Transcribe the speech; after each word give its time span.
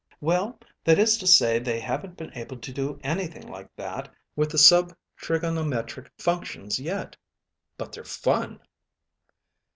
"Well, 0.19 0.57
that 0.83 0.97
is 0.97 1.15
to 1.19 1.27
say 1.27 1.59
they 1.59 1.79
haven't 1.79 2.17
been 2.17 2.33
able 2.35 2.57
to 2.57 2.73
do 2.73 2.99
anything 3.03 3.47
like 3.47 3.69
that 3.75 4.11
with 4.35 4.49
the 4.49 4.57
sub 4.57 4.95
trigonometric 5.15 6.09
functions 6.17 6.79
yet. 6.79 7.15
But 7.77 7.91
they're 7.91 8.03
fun." 8.03 8.61